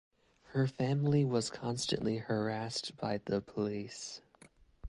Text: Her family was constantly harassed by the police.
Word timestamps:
Her 0.53 0.65
family 0.65 1.23
was 1.23 1.51
constantly 1.51 2.17
harassed 2.17 2.97
by 2.97 3.19
the 3.25 3.39
police. 3.39 4.21